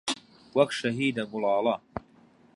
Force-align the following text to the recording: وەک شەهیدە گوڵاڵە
وەک 0.57 0.69
شەهیدە 0.79 1.23
گوڵاڵە 1.31 1.75